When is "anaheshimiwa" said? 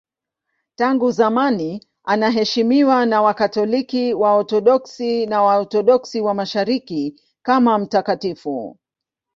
2.03-3.05